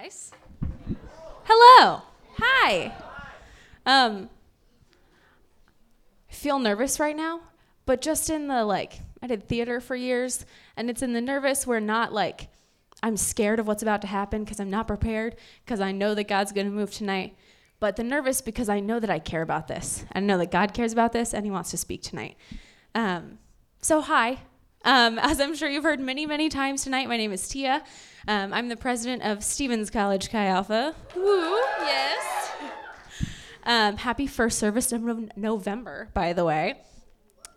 [0.00, 0.32] guys.
[1.44, 2.00] Hello.
[2.38, 2.94] Hi.
[3.84, 4.30] Um,
[6.30, 7.40] I feel nervous right now,
[7.84, 10.46] but just in the like, I did theater for years,
[10.78, 12.48] and it's in the nervous where not like
[13.02, 16.24] I'm scared of what's about to happen because I'm not prepared because I know that
[16.24, 17.36] God's going to move tonight,
[17.78, 20.06] but the nervous because I know that I care about this.
[20.14, 22.38] I know that God cares about this and He wants to speak tonight.
[22.94, 23.40] Um,
[23.82, 24.38] so, hi.
[24.84, 27.84] Um, as I'm sure you've heard many, many times tonight, my name is Tia.
[28.26, 30.94] Um, I'm the president of Stephens College Chi Alpha.
[31.14, 32.52] Woo, yes.
[33.64, 35.02] Um, happy first service of
[35.36, 36.80] November, by the way.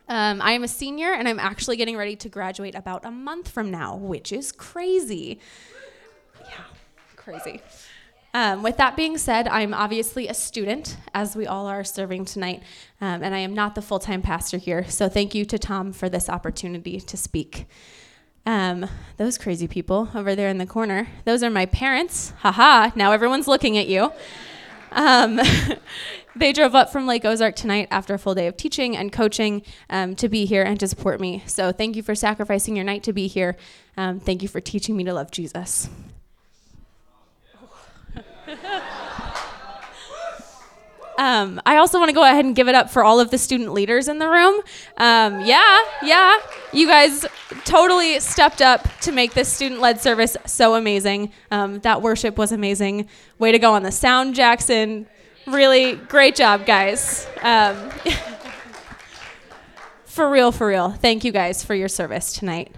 [0.08, 3.50] Um, I am a senior and I'm actually getting ready to graduate about a month
[3.50, 5.40] from now, which is crazy.
[6.42, 6.64] Yeah,
[7.16, 7.60] crazy.
[8.36, 12.62] Um, with that being said, I'm obviously a student, as we all are serving tonight,
[13.00, 14.84] um, and I am not the full time pastor here.
[14.90, 17.66] So thank you to Tom for this opportunity to speak.
[18.46, 22.34] Um, those crazy people over there in the corner, those are my parents.
[22.40, 24.12] Haha, now everyone's looking at you.
[24.92, 25.40] Um,
[26.36, 29.62] they drove up from Lake Ozark tonight after a full day of teaching and coaching
[29.90, 31.42] um, to be here and to support me.
[31.46, 33.56] So thank you for sacrificing your night to be here.
[33.96, 35.90] Um, thank you for teaching me to love Jesus.
[41.18, 43.38] Um, I also want to go ahead and give it up for all of the
[43.38, 44.62] student leaders in the room.
[44.98, 46.38] Um, yeah, yeah.
[46.74, 47.26] You guys
[47.64, 51.32] totally stepped up to make this student led service so amazing.
[51.52, 53.08] Um, that worship was amazing.
[53.40, 55.08] Way to go on the sound, Jackson.
[55.48, 57.28] Really great job, guys.
[57.42, 57.92] Um,
[60.06, 60.92] for real, for real.
[60.92, 62.74] Thank you guys for your service tonight.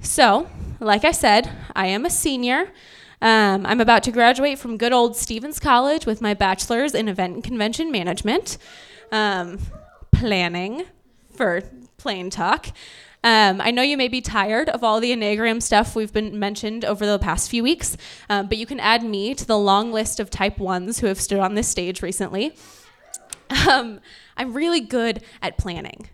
[0.00, 0.48] So,
[0.80, 2.68] like I said, I am a senior.
[3.22, 7.34] Um, I'm about to graduate from good old Stephens College with my bachelor's in event
[7.34, 8.58] and convention management,
[9.10, 9.58] um,
[10.12, 10.84] planning
[11.34, 11.62] for
[11.96, 12.68] plain talk.
[13.24, 16.84] Um, I know you may be tired of all the Enneagram stuff we've been mentioned
[16.84, 17.96] over the past few weeks,
[18.28, 21.20] um, but you can add me to the long list of type ones who have
[21.20, 22.54] stood on this stage recently.
[23.68, 24.00] Um,
[24.36, 26.08] I'm really good at planning.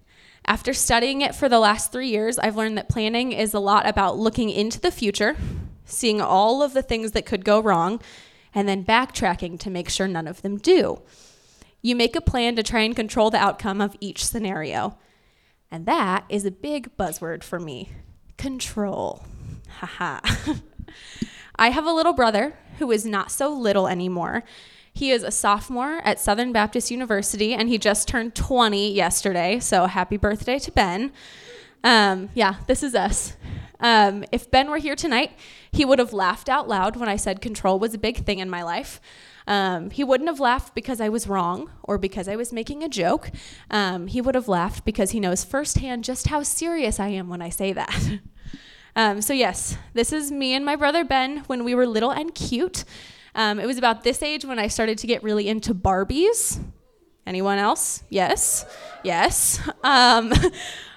[0.46, 3.86] After studying it for the last three years, I've learned that planning is a lot
[3.86, 5.36] about looking into the future,
[5.92, 8.00] seeing all of the things that could go wrong,
[8.54, 11.00] and then backtracking to make sure none of them do.
[11.80, 14.98] You make a plan to try and control the outcome of each scenario.
[15.70, 17.90] And that is a big buzzword for me
[18.36, 19.24] control.
[19.78, 20.20] Haha.
[21.56, 24.42] I have a little brother who is not so little anymore.
[24.92, 29.58] He is a sophomore at Southwest Baptist University and he just turned 20 yesterday.
[29.60, 31.12] So happy birthday to Ben.
[31.84, 33.36] Um, yeah, this is us.
[33.80, 35.32] Um, if Ben were here tonight,
[35.72, 38.48] he would have laughed out loud when I said control was a big thing in
[38.48, 39.00] my life.
[39.46, 42.88] Um, he wouldn't have laughed because I was wrong or because I was making a
[42.88, 43.30] joke.
[43.70, 47.42] Um, he would have laughed because he knows firsthand just how serious I am when
[47.42, 48.20] I say that.
[48.96, 52.32] um, so, yes, this is me and my brother Ben when we were little and
[52.34, 52.84] cute.
[53.34, 56.62] Um, it was about this age when I started to get really into Barbies.
[57.26, 58.04] Anyone else?
[58.10, 58.64] Yes.
[59.02, 59.60] Yes.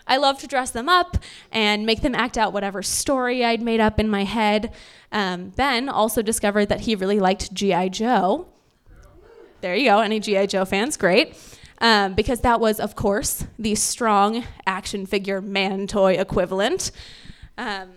[0.07, 1.17] I love to dress them up
[1.51, 4.71] and make them act out whatever story I'd made up in my head.
[5.11, 7.89] Um, ben also discovered that he really liked G.I.
[7.89, 8.47] Joe.
[9.61, 9.99] There you go.
[9.99, 10.45] Any G.I.
[10.45, 10.97] Joe fans?
[10.97, 11.35] Great.
[11.79, 16.91] Um, because that was, of course, the strong action figure man toy equivalent.
[17.57, 17.89] Um,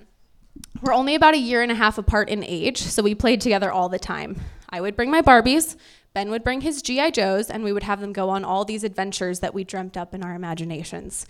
[0.82, 3.70] we're only about a year and a half apart in age, so we played together
[3.70, 4.40] all the time.
[4.70, 5.76] I would bring my Barbies,
[6.14, 7.10] Ben would bring his G.I.
[7.10, 10.14] Joes, and we would have them go on all these adventures that we dreamt up
[10.14, 11.26] in our imaginations.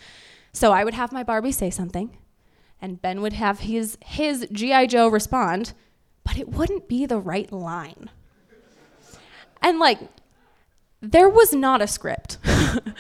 [0.59, 2.19] So I would have my Barbie say something,
[2.83, 4.87] and Ben would have his, his G.I.
[4.87, 5.73] Joe respond,
[6.25, 8.11] but it wouldn't be the right line.
[9.63, 10.01] And like,
[11.01, 12.39] there was not a script.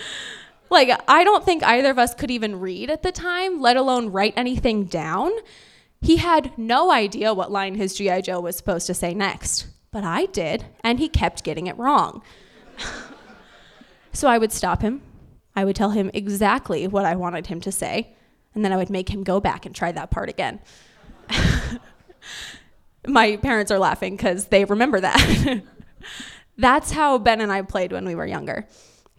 [0.70, 4.12] like, I don't think either of us could even read at the time, let alone
[4.12, 5.32] write anything down.
[6.00, 8.20] He had no idea what line his G.I.
[8.20, 12.22] Joe was supposed to say next, but I did, and he kept getting it wrong.
[14.12, 15.02] so I would stop him.
[15.58, 18.14] I would tell him exactly what I wanted him to say,
[18.54, 20.60] and then I would make him go back and try that part again.
[23.08, 25.62] My parents are laughing because they remember that.
[26.56, 28.68] That's how Ben and I played when we were younger.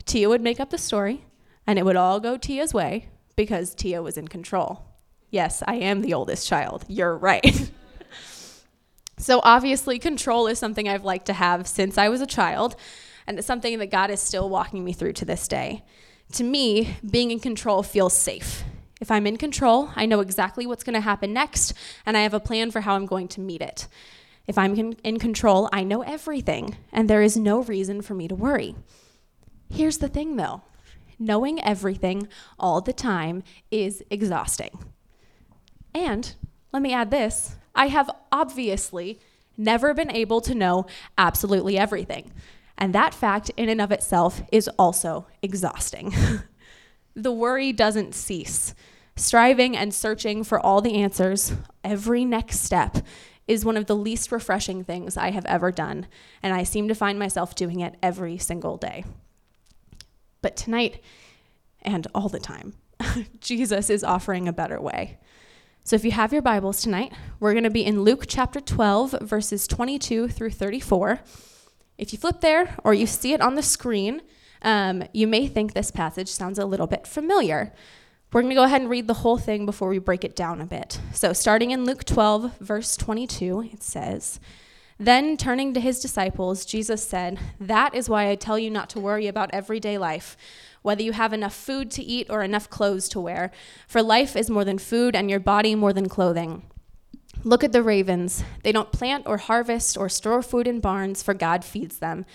[0.05, 1.25] Tia would make up the story,
[1.67, 4.85] and it would all go Tia's way because Tia was in control.
[5.29, 6.85] Yes, I am the oldest child.
[6.87, 7.69] You're right.
[9.17, 12.77] so, obviously, control is something I've liked to have since I was a child,
[13.27, 15.83] and it's something that God is still walking me through to this day.
[16.33, 18.63] To me, being in control feels safe.
[19.01, 21.73] If I'm in control, I know exactly what's going to happen next,
[22.05, 23.87] and I have a plan for how I'm going to meet it.
[24.45, 28.35] If I'm in control, I know everything, and there is no reason for me to
[28.35, 28.75] worry.
[29.69, 30.63] Here's the thing though
[31.21, 32.27] knowing everything
[32.57, 34.79] all the time is exhausting.
[35.93, 36.33] And
[36.71, 39.19] let me add this I have obviously
[39.57, 40.85] never been able to know
[41.17, 42.31] absolutely everything.
[42.79, 46.13] And that fact, in and of itself, is also exhausting.
[47.13, 48.73] the worry doesn't cease.
[49.17, 51.53] Striving and searching for all the answers,
[51.83, 52.99] every next step,
[53.47, 56.07] is one of the least refreshing things I have ever done,
[56.41, 59.03] and I seem to find myself doing it every single day.
[60.41, 61.03] But tonight,
[61.81, 62.75] and all the time,
[63.41, 65.17] Jesus is offering a better way.
[65.83, 67.11] So if you have your Bibles tonight,
[67.41, 71.19] we're going to be in Luke chapter 12, verses 22 through 34.
[71.99, 74.21] If you flip there or you see it on the screen,
[74.61, 77.73] um, you may think this passage sounds a little bit familiar.
[78.31, 80.61] We're going to go ahead and read the whole thing before we break it down
[80.61, 81.01] a bit.
[81.13, 84.39] So, starting in Luke 12, verse 22, it says,
[84.97, 88.99] Then turning to his disciples, Jesus said, That is why I tell you not to
[88.99, 90.37] worry about everyday life,
[90.83, 93.51] whether you have enough food to eat or enough clothes to wear.
[93.89, 96.68] For life is more than food, and your body more than clothing.
[97.43, 98.43] Look at the ravens.
[98.63, 102.25] They don't plant or harvest or store food in barns, for God feeds them.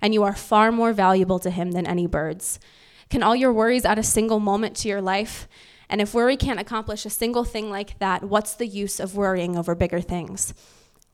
[0.00, 2.58] And you are far more valuable to Him than any birds.
[3.10, 5.46] Can all your worries add a single moment to your life?
[5.90, 9.56] And if worry can't accomplish a single thing like that, what's the use of worrying
[9.56, 10.54] over bigger things?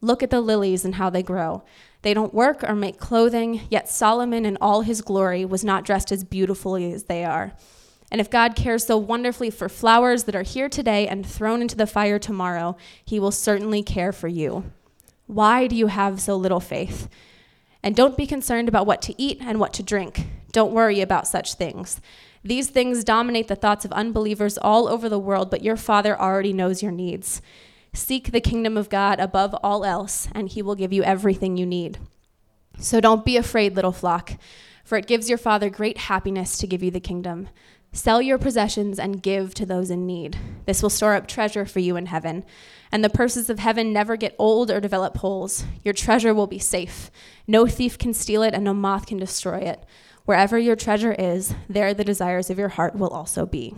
[0.00, 1.64] Look at the lilies and how they grow.
[2.02, 6.12] They don't work or make clothing, yet Solomon in all his glory was not dressed
[6.12, 7.52] as beautifully as they are.
[8.10, 11.76] And if God cares so wonderfully for flowers that are here today and thrown into
[11.76, 14.72] the fire tomorrow, he will certainly care for you.
[15.26, 17.08] Why do you have so little faith?
[17.82, 20.26] And don't be concerned about what to eat and what to drink.
[20.52, 22.00] Don't worry about such things.
[22.42, 26.52] These things dominate the thoughts of unbelievers all over the world, but your Father already
[26.52, 27.40] knows your needs.
[27.92, 31.66] Seek the kingdom of God above all else, and he will give you everything you
[31.66, 31.98] need.
[32.78, 34.32] So don't be afraid, little flock,
[34.84, 37.48] for it gives your Father great happiness to give you the kingdom.
[37.92, 40.38] Sell your possessions and give to those in need.
[40.64, 42.44] This will store up treasure for you in heaven.
[42.92, 45.64] And the purses of heaven never get old or develop holes.
[45.82, 47.10] Your treasure will be safe.
[47.48, 49.84] No thief can steal it, and no moth can destroy it.
[50.24, 53.74] Wherever your treasure is, there the desires of your heart will also be.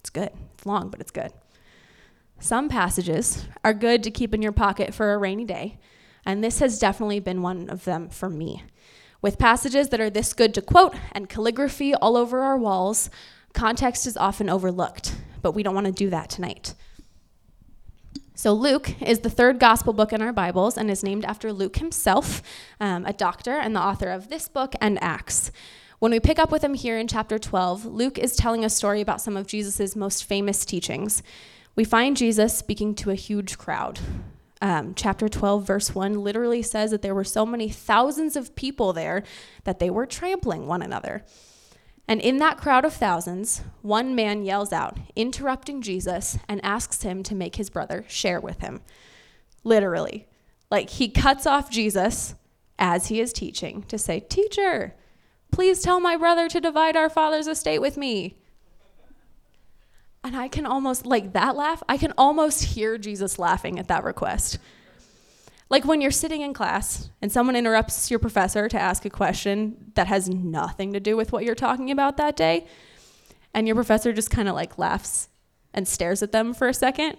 [0.00, 0.30] It's good.
[0.54, 1.32] It's long, but it's good.
[2.38, 5.78] Some passages are good to keep in your pocket for a rainy day,
[6.24, 8.62] and this has definitely been one of them for me.
[9.22, 13.10] With passages that are this good to quote and calligraphy all over our walls,
[13.52, 16.74] context is often overlooked, but we don't want to do that tonight.
[18.34, 21.76] So, Luke is the third gospel book in our Bibles and is named after Luke
[21.76, 22.42] himself,
[22.80, 25.52] um, a doctor and the author of this book and Acts.
[25.98, 29.02] When we pick up with him here in chapter 12, Luke is telling a story
[29.02, 31.22] about some of Jesus' most famous teachings.
[31.76, 34.00] We find Jesus speaking to a huge crowd
[34.60, 38.92] um, chapter 12, verse 1 literally says that there were so many thousands of people
[38.92, 39.22] there
[39.64, 41.24] that they were trampling one another.
[42.06, 47.22] And in that crowd of thousands, one man yells out, interrupting Jesus, and asks him
[47.22, 48.82] to make his brother share with him.
[49.62, 50.26] Literally.
[50.70, 52.34] Like he cuts off Jesus
[52.78, 54.96] as he is teaching to say, Teacher,
[55.52, 58.39] please tell my brother to divide our father's estate with me.
[60.22, 64.04] And I can almost, like that laugh, I can almost hear Jesus laughing at that
[64.04, 64.58] request.
[65.70, 69.92] Like when you're sitting in class and someone interrupts your professor to ask a question
[69.94, 72.66] that has nothing to do with what you're talking about that day,
[73.54, 75.28] and your professor just kind of like laughs
[75.72, 77.16] and stares at them for a second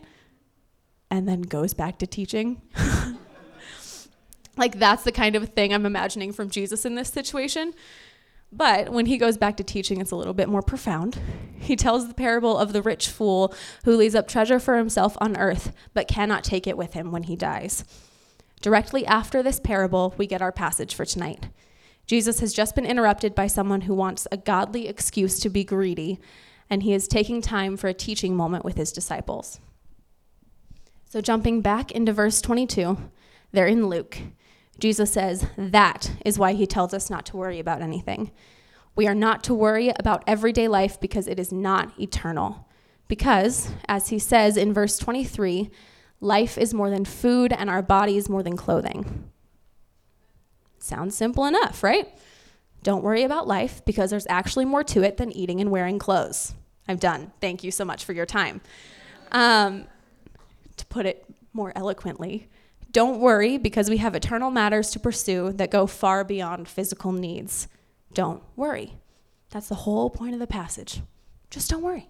[1.09, 2.61] and then goes back to teaching.
[4.57, 7.73] like that's the kind of thing I'm imagining from Jesus in this situation.
[8.51, 11.19] But when he goes back to teaching, it's a little bit more profound.
[11.57, 13.53] He tells the parable of the rich fool
[13.85, 17.23] who lays up treasure for himself on earth, but cannot take it with him when
[17.23, 17.85] he dies.
[18.61, 21.47] Directly after this parable, we get our passage for tonight.
[22.05, 26.19] Jesus has just been interrupted by someone who wants a godly excuse to be greedy,
[26.69, 29.59] and he is taking time for a teaching moment with his disciples.
[31.09, 32.97] So, jumping back into verse 22,
[33.51, 34.17] they're in Luke.
[34.81, 38.31] Jesus says that is why he tells us not to worry about anything.
[38.95, 42.67] We are not to worry about everyday life because it is not eternal.
[43.07, 45.69] Because, as he says in verse 23,
[46.19, 49.29] life is more than food and our body is more than clothing.
[50.79, 52.07] Sounds simple enough, right?
[52.81, 56.55] Don't worry about life because there's actually more to it than eating and wearing clothes.
[56.87, 57.31] I'm done.
[57.39, 58.61] Thank you so much for your time.
[59.31, 59.85] Um,
[60.77, 61.23] to put it
[61.53, 62.49] more eloquently,
[62.91, 67.67] don't worry because we have eternal matters to pursue that go far beyond physical needs.
[68.13, 68.97] Don't worry.
[69.49, 71.01] That's the whole point of the passage.
[71.49, 72.09] Just don't worry.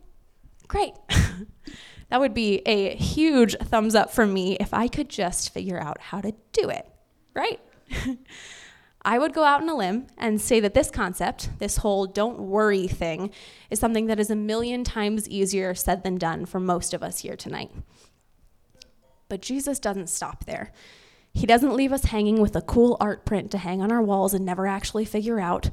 [0.67, 0.93] Great.
[2.09, 6.00] that would be a huge thumbs up for me if I could just figure out
[6.00, 6.88] how to do it,
[7.33, 7.59] right?
[9.03, 12.39] I would go out on a limb and say that this concept, this whole don't
[12.39, 13.31] worry thing,
[13.71, 17.19] is something that is a million times easier said than done for most of us
[17.19, 17.71] here tonight.
[19.31, 20.73] But Jesus doesn't stop there.
[21.33, 24.33] He doesn't leave us hanging with a cool art print to hang on our walls
[24.33, 25.69] and never actually figure out.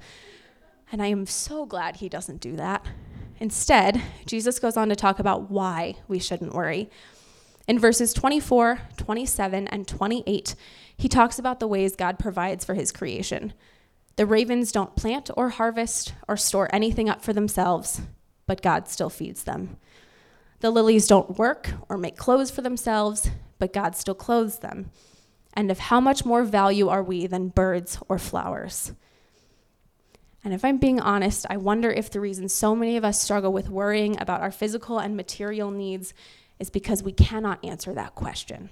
[0.93, 2.87] And I am so glad he doesn't do that.
[3.41, 6.89] Instead, Jesus goes on to talk about why we shouldn't worry.
[7.67, 10.55] In verses 24, 27, and 28,
[10.97, 13.55] he talks about the ways God provides for his creation.
[14.15, 18.03] The ravens don't plant or harvest or store anything up for themselves,
[18.47, 19.79] but God still feeds them.
[20.61, 24.91] The lilies don't work or make clothes for themselves, but God still clothes them.
[25.55, 28.93] And of how much more value are we than birds or flowers?
[30.45, 33.53] And if I'm being honest, I wonder if the reason so many of us struggle
[33.53, 36.15] with worrying about our physical and material needs
[36.59, 38.71] is because we cannot answer that question.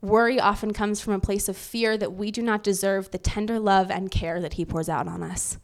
[0.00, 3.58] Worry often comes from a place of fear that we do not deserve the tender
[3.58, 5.58] love and care that He pours out on us.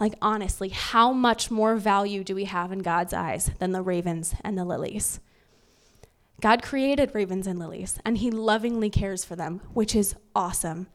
[0.00, 4.34] Like, honestly, how much more value do we have in God's eyes than the ravens
[4.42, 5.20] and the lilies?
[6.44, 10.88] God created ravens and lilies, and He lovingly cares for them, which is awesome.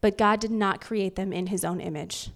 [0.00, 2.32] But God did not create them in His own image.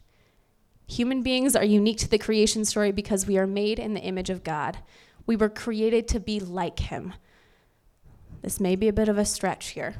[0.86, 4.30] Human beings are unique to the creation story because we are made in the image
[4.30, 4.78] of God.
[5.26, 7.14] We were created to be like Him.
[8.42, 9.96] This may be a bit of a stretch here,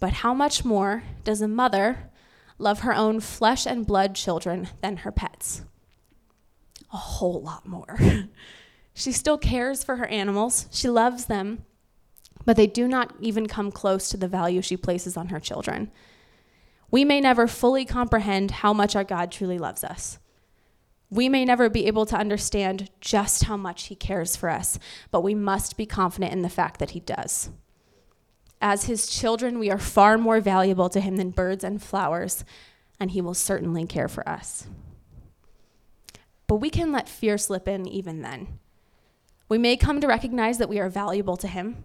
[0.00, 2.10] but how much more does a mother
[2.58, 5.62] love her own flesh and blood children than her pets?
[6.92, 8.00] A whole lot more.
[8.94, 11.64] she still cares for her animals, she loves them,
[12.44, 15.90] but they do not even come close to the value she places on her children.
[16.90, 20.18] We may never fully comprehend how much our God truly loves us.
[21.08, 24.78] We may never be able to understand just how much He cares for us,
[25.10, 27.50] but we must be confident in the fact that He does.
[28.60, 32.44] As His children, we are far more valuable to Him than birds and flowers,
[33.00, 34.66] and He will certainly care for us.
[36.46, 38.58] But we can let fear slip in even then.
[39.52, 41.84] We may come to recognize that we are valuable to Him,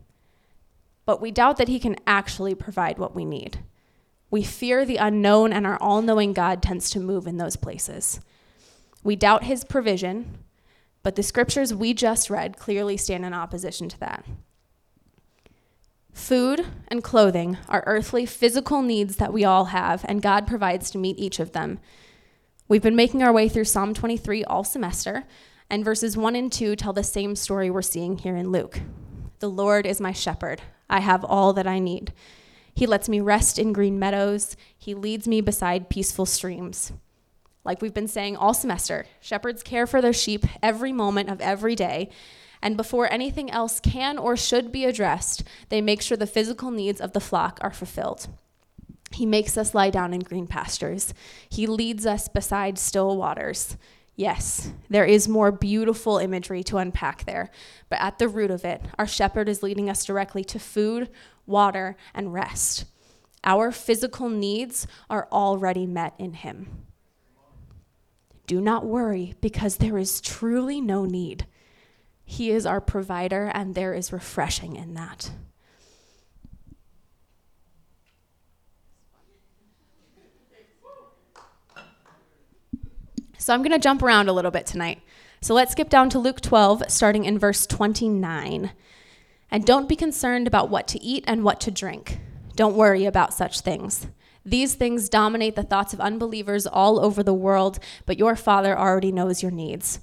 [1.05, 3.59] but we doubt that He can actually provide what we need.
[4.31, 8.21] We fear the unknown, and our all knowing God tends to move in those places.
[9.03, 10.45] We doubt his provision,
[11.03, 14.23] but the scriptures we just read clearly stand in opposition to that.
[16.13, 20.97] Food and clothing are earthly, physical needs that we all have, and God provides to
[20.97, 21.79] meet each of them.
[22.69, 25.25] We've been making our way through Psalm 23 all semester,
[25.69, 28.81] and verses 1 and 2 tell the same story we're seeing here in Luke.
[29.39, 30.61] The Lord is my shepherd.
[30.89, 32.13] I have all that I need.
[32.73, 34.55] He lets me rest in green meadows.
[34.77, 36.91] He leads me beside peaceful streams
[37.67, 39.05] like we've been saying all semester.
[39.19, 42.09] Shepherds care for their sheep every moment of every day.
[42.61, 47.01] And before anything else can or should be addressed, they make sure the physical needs
[47.01, 48.29] of the flock are fulfilled.
[49.11, 51.13] He makes us lie down in green pastures.
[51.49, 53.77] He leads us beside still waters.
[54.19, 57.51] Yes, there is more beautiful imagery to unpack there,
[57.87, 61.09] but at the root of it, our shepherd is leading us directly to food,
[61.45, 62.85] water, and rest.
[63.43, 66.87] Our physical needs are already met in him.
[68.47, 71.45] Do not worry, because there is truly no need.
[72.25, 75.29] He is our provider, and there is refreshing in that.
[83.47, 85.01] So I'm going to jump around a little bit tonight.
[85.39, 88.71] So let's skip down to Luke 12, starting in verse 29.
[89.49, 92.19] And don't be concerned about what to eat and what to drink.
[92.57, 94.07] Don't worry about such things.
[94.43, 99.13] These things dominate the thoughts of unbelievers all over the world, but your Father already
[99.13, 100.01] knows your needs.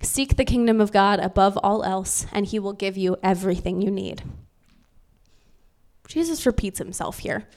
[0.00, 3.90] Seek the kingdom of God above all else, and he will give you everything you
[3.90, 4.22] need.
[6.06, 7.48] Jesus repeats himself here.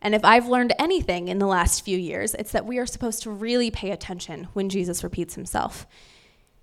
[0.00, 3.22] And if I've learned anything in the last few years, it's that we are supposed
[3.24, 5.86] to really pay attention when Jesus repeats himself.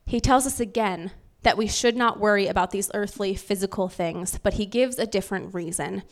[0.05, 1.11] He tells us again
[1.43, 5.53] that we should not worry about these earthly, physical things, but he gives a different
[5.53, 6.03] reason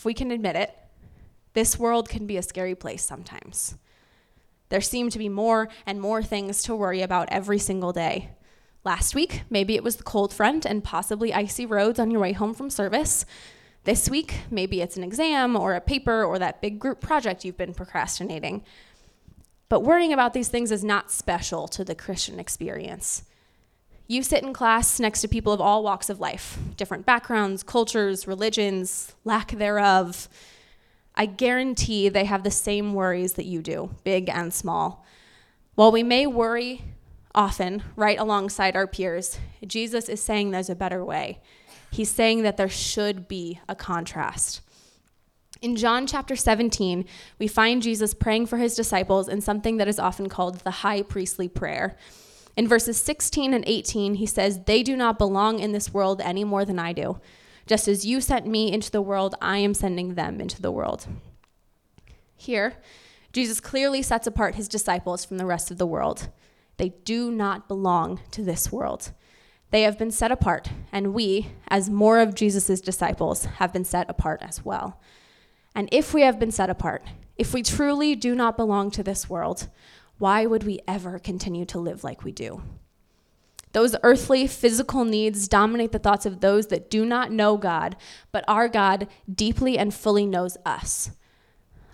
[0.00, 0.74] if we can admit it,
[1.52, 3.76] this world can be a scary place sometimes.
[4.70, 8.30] There seem to be more and more things to worry about every single day.
[8.82, 12.32] Last week, maybe it was the cold front and possibly icy roads on your way
[12.32, 13.26] home from service.
[13.84, 17.56] This week, maybe it's an exam or a paper or that big group project you've
[17.56, 18.62] been procrastinating.
[19.70, 23.22] But worrying about these things is not special to the Christian experience.
[24.06, 28.26] You sit in class next to people of all walks of life, different backgrounds, cultures,
[28.26, 30.28] religions, lack thereof.
[31.14, 35.06] I guarantee they have the same worries that you do, big and small.
[35.74, 36.82] While we may worry
[37.34, 41.38] often right alongside our peers, Jesus is saying there's a better way.
[41.90, 44.60] He's saying that there should be a contrast.
[45.60, 47.04] In John chapter 17,
[47.38, 51.02] we find Jesus praying for his disciples in something that is often called the high
[51.02, 51.96] priestly prayer.
[52.56, 56.44] In verses 16 and 18, he says, They do not belong in this world any
[56.44, 57.20] more than I do.
[57.66, 61.06] Just as you sent me into the world, I am sending them into the world.
[62.34, 62.78] Here,
[63.32, 66.30] Jesus clearly sets apart his disciples from the rest of the world.
[66.78, 69.12] They do not belong to this world.
[69.70, 74.10] They have been set apart, and we, as more of Jesus' disciples, have been set
[74.10, 75.00] apart as well.
[75.74, 77.04] And if we have been set apart,
[77.38, 79.68] if we truly do not belong to this world,
[80.18, 82.62] why would we ever continue to live like we do?
[83.72, 87.96] Those earthly, physical needs dominate the thoughts of those that do not know God,
[88.32, 91.12] but our God deeply and fully knows us.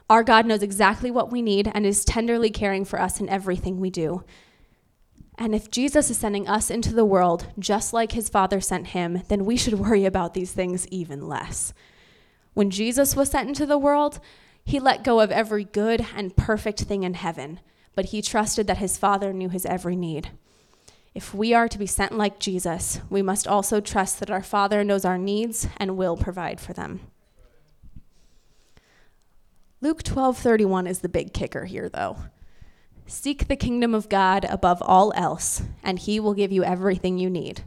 [0.09, 3.79] Our God knows exactly what we need and is tenderly caring for us in everything
[3.79, 4.25] we do.
[5.39, 9.23] And if Jesus is sending us into the world just like his Father sent him,
[9.29, 11.73] then we should worry about these things even less.
[12.55, 14.19] When Jesus was sent into the world,
[14.65, 17.61] he let go of every good and perfect thing in heaven,
[17.95, 20.31] but he trusted that his Father knew his every need.
[21.15, 24.85] If we are to be sent like Jesus, we must also trust that our Father
[24.85, 27.01] knows our needs and will provide for them.
[29.81, 32.17] Luke 12:31 is the big kicker here though.
[33.07, 37.31] Seek the kingdom of God above all else, and he will give you everything you
[37.31, 37.63] need.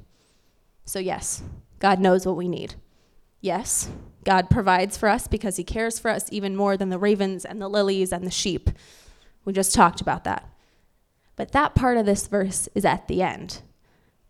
[0.84, 1.42] So, yes,
[1.80, 2.76] God knows what we need.
[3.42, 3.90] Yes,
[4.26, 7.62] God provides for us because he cares for us even more than the ravens and
[7.62, 8.70] the lilies and the sheep.
[9.46, 10.50] We just talked about that.
[11.38, 13.62] But that part of this verse is at the end.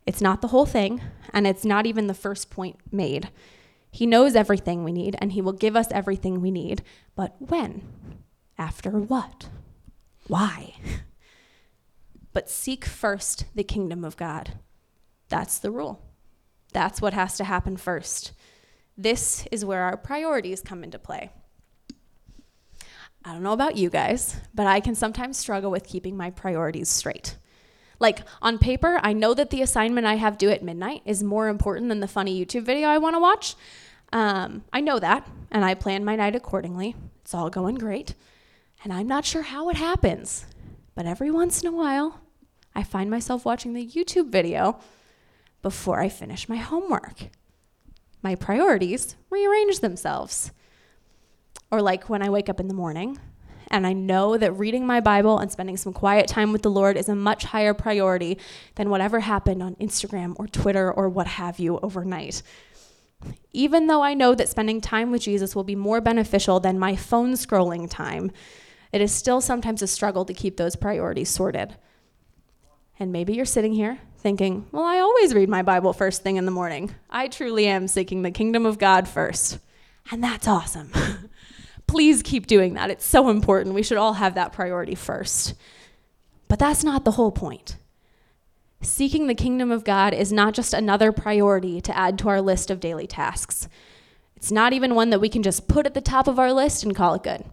[0.06, 1.00] It's not the whole thing,
[1.32, 3.30] and it's not even the first point made.
[3.90, 6.82] He knows everything we need, and he will give us everything we need.
[7.16, 7.82] But when?
[8.56, 9.48] After what?
[10.26, 10.74] Why?
[12.32, 14.52] But seek first the kingdom of God.
[15.28, 16.00] That's the rule.
[16.72, 18.30] That's what has to happen first.
[18.96, 21.30] This is where our priorities come into play.
[23.24, 26.88] I don't know about you guys, but I can sometimes struggle with keeping my priorities
[26.88, 27.36] straight.
[27.98, 31.48] Like on paper, I know that the assignment I have due at midnight is more
[31.48, 33.56] important than the funny YouTube video I want to watch.
[34.12, 36.96] Um, I know that, and I plan my night accordingly.
[37.20, 38.14] It's all going great.
[38.82, 40.46] And I'm not sure how it happens,
[40.94, 42.20] but every once in a while,
[42.74, 44.80] I find myself watching the YouTube video
[45.60, 47.28] before I finish my homework.
[48.22, 50.52] My priorities rearrange themselves.
[51.70, 53.18] Or, like when I wake up in the morning
[53.70, 56.96] and I know that reading my Bible and spending some quiet time with the Lord
[56.96, 58.38] is a much higher priority
[58.74, 62.42] than whatever happened on Instagram or Twitter or what have you overnight.
[63.52, 66.96] Even though I know that spending time with Jesus will be more beneficial than my
[66.96, 68.32] phone scrolling time,
[68.92, 71.76] it is still sometimes a struggle to keep those priorities sorted.
[72.98, 76.44] And maybe you're sitting here thinking, well, I always read my Bible first thing in
[76.44, 76.94] the morning.
[77.08, 79.58] I truly am seeking the kingdom of God first.
[80.10, 80.92] And that's awesome.
[81.86, 82.90] Please keep doing that.
[82.90, 83.74] It's so important.
[83.74, 85.54] We should all have that priority first.
[86.48, 87.76] But that's not the whole point.
[88.82, 92.70] Seeking the kingdom of God is not just another priority to add to our list
[92.70, 93.68] of daily tasks.
[94.36, 96.82] It's not even one that we can just put at the top of our list
[96.82, 97.44] and call it good.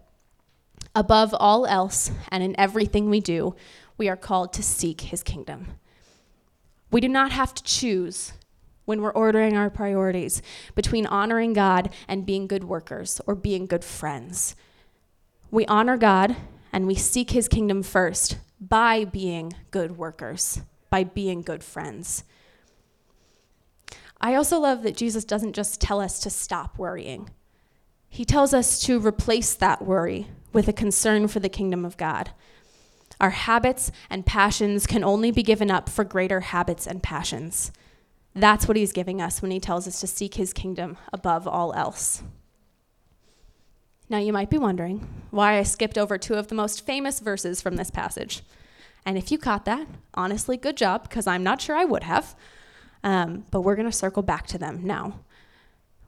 [0.94, 3.54] Above all else, and in everything we do,
[3.96, 5.66] we are called to seek his kingdom.
[6.90, 8.32] We do not have to choose
[8.84, 10.40] when we're ordering our priorities
[10.74, 14.56] between honoring God and being good workers or being good friends.
[15.50, 16.36] We honor God
[16.72, 22.24] and we seek his kingdom first by being good workers, by being good friends.
[24.20, 27.30] I also love that Jesus doesn't just tell us to stop worrying.
[28.08, 32.30] He tells us to replace that worry with a concern for the kingdom of God.
[33.20, 37.72] Our habits and passions can only be given up for greater habits and passions.
[38.34, 41.72] That's what he's giving us when he tells us to seek his kingdom above all
[41.74, 42.22] else.
[44.08, 47.60] Now, you might be wondering why I skipped over two of the most famous verses
[47.60, 48.42] from this passage.
[49.04, 52.34] And if you caught that, honestly, good job, because I'm not sure I would have.
[53.04, 55.20] Um, but we're going to circle back to them now.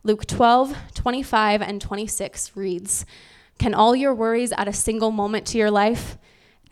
[0.03, 3.05] Luke 12, 25, and 26 reads
[3.61, 6.17] can all your worries add a single moment to your life?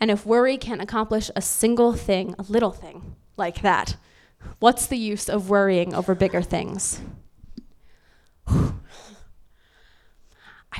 [0.01, 3.95] And if worry can't accomplish a single thing, a little thing like that,
[4.57, 6.99] what's the use of worrying over bigger things?
[8.47, 8.71] I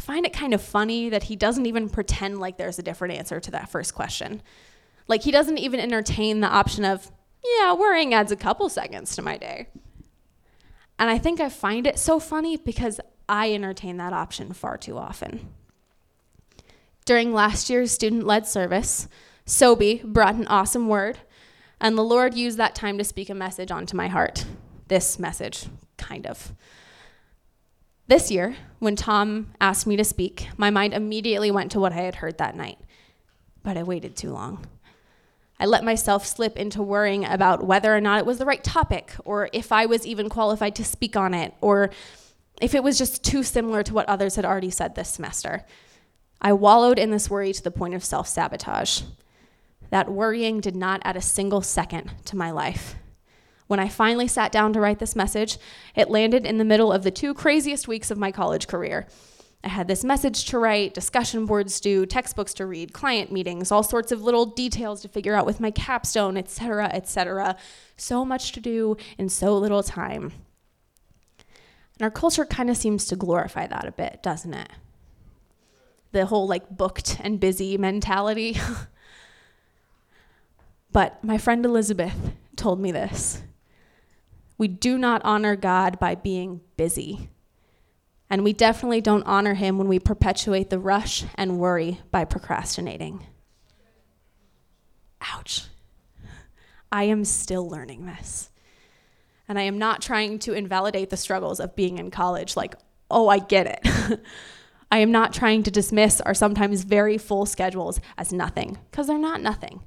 [0.02, 3.40] find it kind of funny that he doesn't even pretend like there's a different answer
[3.40, 4.42] to that first question.
[5.08, 7.12] Like, he doesn't even entertain the option of,
[7.60, 9.68] yeah, worrying adds a couple seconds to my day.
[10.98, 14.98] And I think I find it so funny because I entertain that option far too
[14.98, 15.54] often.
[17.10, 19.08] During last year's student led service,
[19.44, 21.18] Sobi brought an awesome word,
[21.82, 24.46] and the Lord used that time to speak a message onto my heart.
[24.90, 25.66] This message,
[25.98, 26.54] kind of.
[28.06, 32.02] This year, when Tom asked me to speak, my mind immediately went to what I
[32.02, 32.78] had heard that night.
[33.64, 34.68] But I waited too long.
[35.60, 39.16] I let myself slip into worrying about whether or not it was the right topic,
[39.26, 41.90] or if I was even qualified to speak on it, or
[42.62, 45.66] if it was just too similar to what others had already said this semester.
[46.42, 49.02] I wallowed in this worry to the point of self sabotage.
[49.90, 52.96] That worrying did not add a single second to my life.
[53.68, 55.58] When I finally sat down to write this message,
[55.96, 59.08] it landed in the middle of the two craziest weeks of my college career.
[59.64, 63.84] I had this message to write, discussion boards due, textbooks to read, client meetings, all
[63.84, 67.58] sorts of little details to figure out with my capstone, etc., etc.
[67.98, 70.32] So much to do in so little time.
[72.00, 74.70] And our culture kind of seems to glorify that a bit, doesn't it?
[76.12, 78.58] The whole like booked and busy mentality.
[80.92, 83.44] but my friend Elizabeth told me this.
[84.58, 87.30] We do not honor God by being busy.
[88.30, 93.26] And we definitely don't honor him when we perpetuate the rush and worry by procrastinating.
[95.22, 95.66] Ouch.
[96.92, 98.50] I am still learning this.
[99.48, 102.76] And I am not trying to invalidate the struggles of being in college, like,
[103.10, 104.20] oh, I get it.
[104.92, 109.18] I am not trying to dismiss our sometimes very full schedules as nothing, because they're
[109.18, 109.82] not nothing.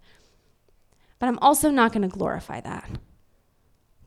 [1.19, 2.89] But I'm also not going to glorify that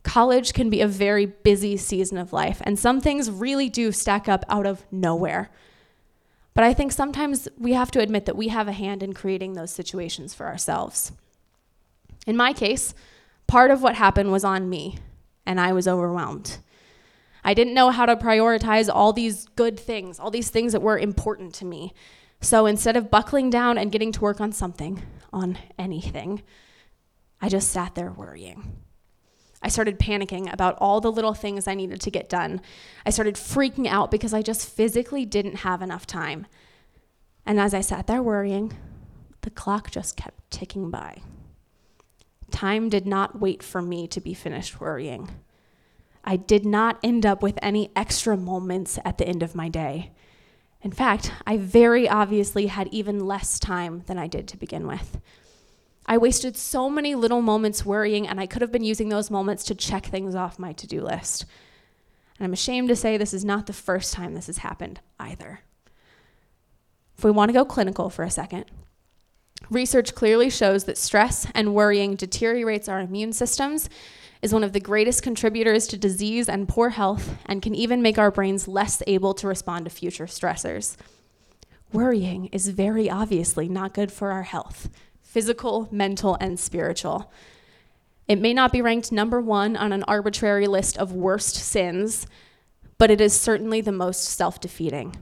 [0.06, 4.28] college can be a very busy season of life, and some things really do stack
[4.28, 5.50] up out of nowhere.
[6.54, 9.54] But I think sometimes we have to admit that we have a hand in creating
[9.54, 11.10] those situations for ourselves.
[12.24, 12.94] In my case,
[13.48, 14.98] part of what happened was on me,
[15.44, 16.58] and I was overwhelmed.
[17.46, 20.98] I didn't know how to prioritize all these good things, all these things that were
[20.98, 21.94] important to me.
[22.40, 25.00] So instead of buckling down and getting to work on something,
[25.32, 26.42] on anything,
[27.40, 28.82] I just sat there worrying.
[29.62, 32.60] I started panicking about all the little things I needed to get done.
[33.06, 36.48] I started freaking out because I just physically didn't have enough time.
[37.46, 38.72] And as I sat there worrying,
[39.42, 41.22] the clock just kept ticking by.
[42.50, 45.30] Time did not wait for me to be finished worrying.
[46.26, 50.10] I did not end up with any extra moments at the end of my day.
[50.82, 55.20] In fact, I very obviously had even less time than I did to begin with.
[56.06, 59.64] I wasted so many little moments worrying, and I could have been using those moments
[59.64, 61.44] to check things off my to do list.
[62.38, 65.60] And I'm ashamed to say this is not the first time this has happened either.
[67.16, 68.66] If we want to go clinical for a second,
[69.70, 73.88] research clearly shows that stress and worrying deteriorates our immune systems,
[74.42, 78.18] is one of the greatest contributors to disease and poor health, and can even make
[78.18, 80.96] our brains less able to respond to future stressors.
[81.92, 84.88] Worrying is very obviously not good for our health
[85.22, 87.30] physical, mental, and spiritual.
[88.26, 92.26] It may not be ranked number one on an arbitrary list of worst sins,
[92.96, 95.14] but it is certainly the most self defeating.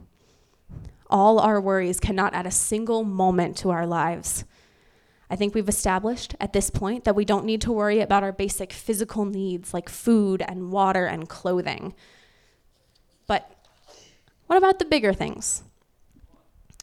[1.11, 4.45] All our worries cannot add a single moment to our lives.
[5.31, 8.33] I think we've established at this point that we don't need to worry about our
[8.33, 11.95] basic physical needs like food and water and clothing.
[13.27, 13.51] But
[14.47, 15.63] what about the bigger things?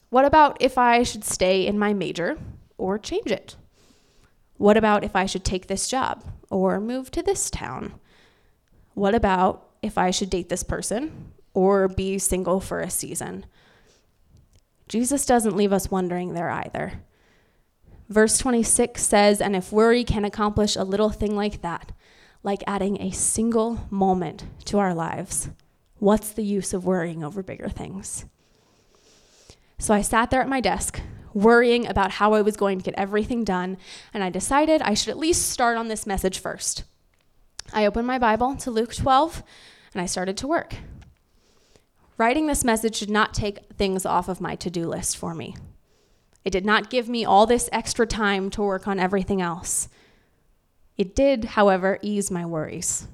[0.10, 2.38] What about if I should stay in my major
[2.78, 3.56] or change it?
[4.58, 7.94] What about if I should take this job or move to this town?
[8.94, 13.46] What about if I should date this person or be single for a season?
[14.90, 17.02] Jesus doesn't leave us wondering there either.
[18.12, 21.94] Verse 26 says, And if worry can accomplish a little thing like that,
[22.44, 25.48] like adding a single moment to our lives,
[25.98, 28.26] what's the use of worrying over bigger things?
[29.80, 31.00] So I sat there at my desk
[31.34, 33.78] worrying about how I was going to get everything done,
[34.14, 36.84] and I decided I should at least start on this message first.
[37.72, 39.42] I opened my Bible to Luke 12
[39.94, 40.76] and I started to work.
[42.18, 45.56] Writing this message did not take things off of my to do list for me.
[46.44, 49.90] It did not give me all this extra time to work on everything else.
[50.98, 53.08] It did, however, ease my worries.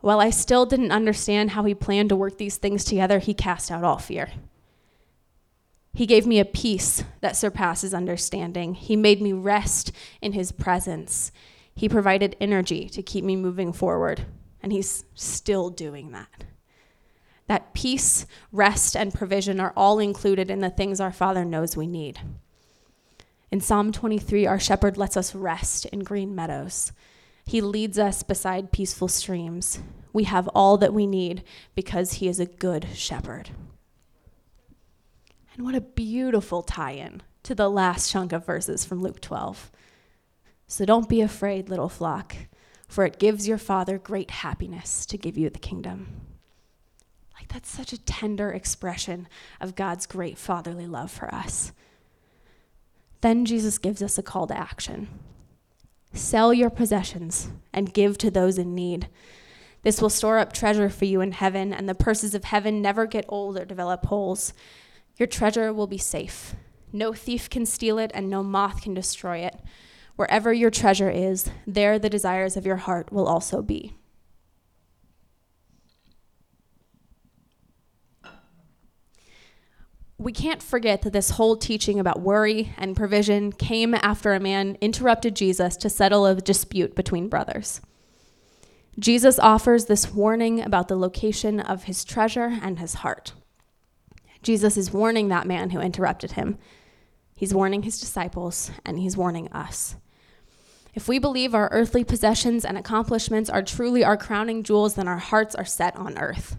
[0.00, 3.70] While I still didn't understand how he planned to work these things together, he cast
[3.70, 4.30] out all fear.
[5.96, 8.74] He gave me a peace that surpasses understanding.
[8.74, 11.32] He made me rest in His presence.
[11.74, 14.26] He provided energy to keep me moving forward,
[14.62, 16.44] and He's still doing that.
[17.46, 21.86] That peace, rest, and provision are all included in the things our Father knows we
[21.86, 22.20] need.
[23.50, 26.92] In Psalm 23, our shepherd lets us rest in green meadows.
[27.44, 29.78] He leads us beside peaceful streams.
[30.12, 31.44] We have all that we need
[31.76, 33.50] because he is a good shepherd.
[35.54, 39.70] And what a beautiful tie in to the last chunk of verses from Luke 12.
[40.66, 42.34] So don't be afraid, little flock,
[42.88, 46.35] for it gives your Father great happiness to give you the kingdom.
[47.46, 49.28] Like, that's such a tender expression
[49.60, 51.72] of God's great fatherly love for us.
[53.20, 55.08] Then Jesus gives us a call to action.
[56.12, 59.08] Sell your possessions and give to those in need.
[59.82, 63.06] This will store up treasure for you in heaven, and the purses of heaven never
[63.06, 64.52] get old or develop holes.
[65.16, 66.56] Your treasure will be safe.
[66.92, 69.60] No thief can steal it, and no moth can destroy it.
[70.16, 73.94] Wherever your treasure is, there the desires of your heart will also be.
[80.18, 84.78] We can't forget that this whole teaching about worry and provision came after a man
[84.80, 87.80] interrupted Jesus to settle a dispute between brothers.
[88.98, 93.34] Jesus offers this warning about the location of his treasure and his heart.
[94.42, 96.56] Jesus is warning that man who interrupted him.
[97.34, 99.96] He's warning his disciples, and he's warning us.
[100.94, 105.18] If we believe our earthly possessions and accomplishments are truly our crowning jewels, then our
[105.18, 106.56] hearts are set on earth.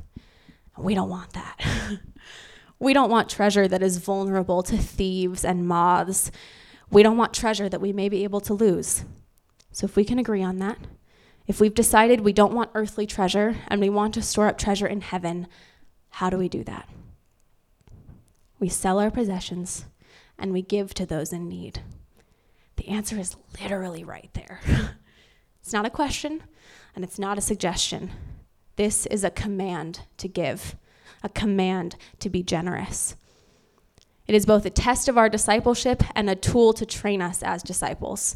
[0.78, 2.00] We don't want that.
[2.80, 6.32] We don't want treasure that is vulnerable to thieves and moths.
[6.90, 9.04] We don't want treasure that we may be able to lose.
[9.72, 10.78] So, if we can agree on that,
[11.48, 14.88] if we've decided we don't want earthly treasure and we want to store up treasure
[14.88, 15.48] in heaven,
[16.10, 16.90] how do we do that?
[18.60, 19.86] We sell our possessions
[20.38, 21.82] and we give to those in need.
[22.76, 24.60] The answer is literally right there.
[25.62, 26.44] it's not a question
[26.96, 28.12] and it's not a suggestion.
[28.76, 30.76] This is a command to give
[31.24, 33.16] a command to be generous.
[34.28, 37.64] It is both a test of our discipleship and a tool to train us as
[37.64, 38.36] disciples.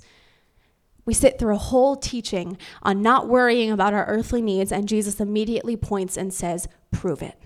[1.06, 5.20] We sit through a whole teaching on not worrying about our earthly needs, and Jesus
[5.20, 7.38] immediately points and says, Prove it.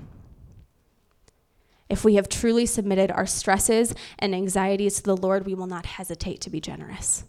[1.89, 5.85] If we have truly submitted our stresses and anxieties to the Lord, we will not
[5.85, 7.23] hesitate to be generous.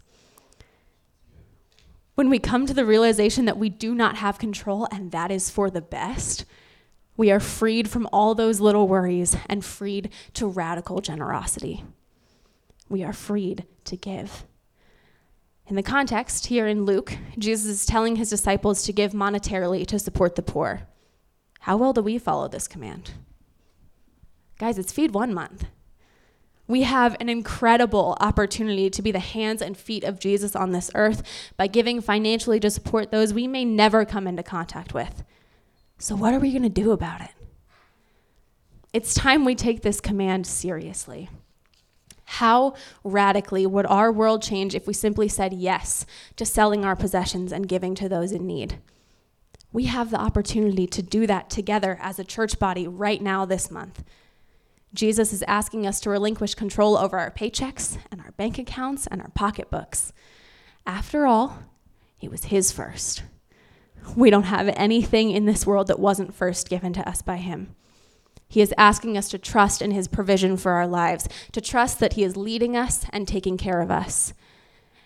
[2.15, 5.51] When we come to the realization that we do not have control and that is
[5.51, 6.47] for the best,
[7.17, 11.85] we are freed from all those little worries and freed to radical generosity.
[12.89, 14.45] We are freed to give.
[15.67, 19.99] In the context here in Luke, Jesus is telling his disciples to give monetarily to
[19.99, 20.83] support the poor.
[21.61, 23.13] How well do we follow this command?
[24.59, 25.67] Guys, it's Feed One Month.
[26.69, 30.91] We have an incredible opportunity to be the hands and feet of Jesus on this
[30.95, 31.23] earth
[31.57, 35.25] by giving financially to support those we may never come into contact with.
[35.99, 37.31] So, what are we going to do about it?
[38.93, 41.29] It's time we take this command seriously.
[42.25, 46.05] How radically would our world change if we simply said yes
[46.37, 48.79] to selling our possessions and giving to those in need?
[49.73, 53.71] We have the opportunity to do that together as a church body right now this
[53.71, 54.03] month.
[54.93, 59.21] Jesus is asking us to relinquish control over our paychecks and our bank accounts and
[59.21, 60.13] our pocketbooks.
[60.87, 61.59] After all,
[62.21, 63.23] it was His first.
[64.15, 67.75] We don't have anything in this world that wasn't first given to us by Him.
[68.49, 72.13] He is asking us to trust in His provision for our lives, to trust that
[72.13, 74.33] He is leading us and taking care of us.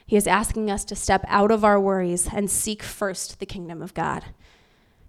[0.06, 3.80] He is asking us to step out of our worries and seek first the kingdom
[3.80, 4.24] of God.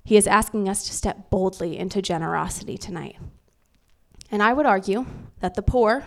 [0.03, 3.17] He is asking us to step boldly into generosity tonight.
[4.31, 5.05] And I would argue
[5.39, 6.05] that the poor,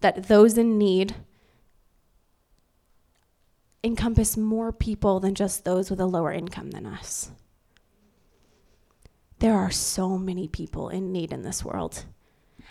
[0.00, 1.14] that those in need,
[3.82, 7.30] encompass more people than just those with a lower income than us.
[9.38, 12.04] There are so many people in need in this world,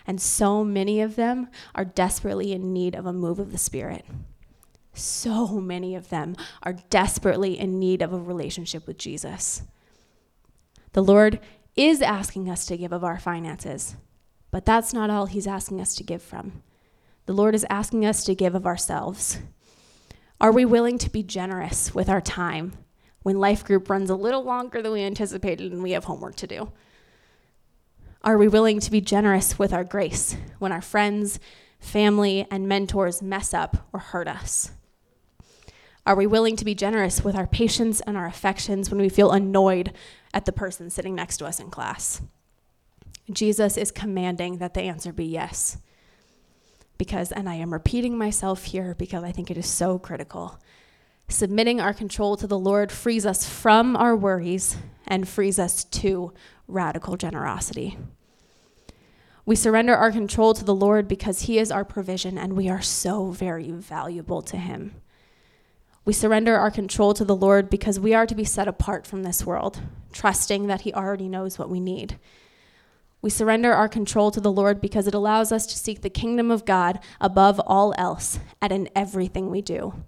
[0.06, 4.04] and so many of them are desperately in need of a move of the Spirit.
[4.92, 9.62] So many of them are desperately in need of a relationship with Jesus.
[10.92, 11.40] The Lord
[11.76, 13.96] is asking us to give of our finances,
[14.50, 16.62] but that's not all He's asking us to give from.
[17.26, 19.38] The Lord is asking us to give of ourselves.
[20.40, 22.72] Are we willing to be generous with our time
[23.22, 26.46] when life group runs a little longer than we anticipated and we have homework to
[26.46, 26.72] do?
[28.22, 31.38] Are we willing to be generous with our grace when our friends,
[31.78, 34.70] family, and mentors mess up or hurt us?
[36.06, 39.32] Are we willing to be generous with our patience and our affections when we feel
[39.32, 39.92] annoyed
[40.32, 42.22] at the person sitting next to us in class?
[43.30, 45.76] Jesus is commanding that the answer be yes
[47.00, 50.60] because, and I am repeating myself here because I think it is so critical.
[51.28, 56.34] Submitting our control to the Lord frees us from our worries and frees us to
[56.68, 57.96] radical generosity.
[59.46, 62.82] We surrender our control to the Lord because He is our provision and we are
[62.82, 64.92] so very valuable to Him.
[66.04, 69.22] We surrender our control to the Lord because we are to be set apart from
[69.22, 69.80] this world,
[70.12, 72.18] trusting that He already knows what we need
[73.22, 76.50] we surrender our control to the Lord because it allows us to seek the kingdom
[76.50, 80.04] of God above all else and in everything we do.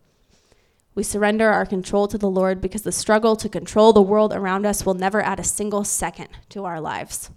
[0.95, 4.67] We surrender our control to the Lord because the struggle to control the world around
[4.67, 7.31] us will never add a single second to our lives.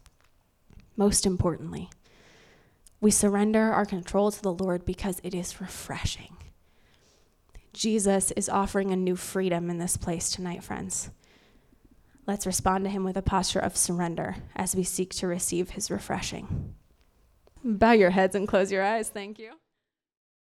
[0.97, 1.89] Most importantly,
[3.01, 6.37] we surrender our control to the Lord because it is refreshing.
[7.73, 11.09] Jesus is offering a new freedom in this place tonight, friends.
[12.27, 15.91] Let's respond to him with a posture of surrender as we seek to receive his
[15.91, 16.73] refreshing.
[17.63, 19.09] Bow your heads and close your eyes.
[19.09, 19.51] Thank you.